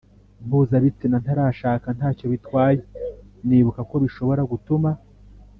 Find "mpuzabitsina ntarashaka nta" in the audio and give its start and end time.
0.47-2.09